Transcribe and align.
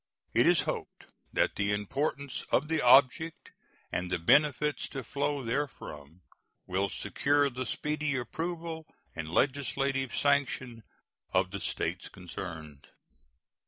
It 0.33 0.47
is 0.47 0.61
hoped 0.61 1.05
that 1.31 1.55
the 1.57 1.71
importance 1.71 2.43
of 2.49 2.69
the 2.69 2.81
object 2.81 3.51
and 3.91 4.09
the 4.09 4.17
benefits 4.17 4.89
to 4.89 5.03
flow 5.03 5.43
therefrom 5.45 6.21
will 6.65 6.89
secure 6.89 7.51
the 7.51 7.67
speedy 7.67 8.15
approval 8.15 8.87
and 9.15 9.29
legislative 9.31 10.09
sanction 10.15 10.81
of 11.35 11.51
the 11.51 11.59
States 11.59 12.09
concerned. 12.09 12.87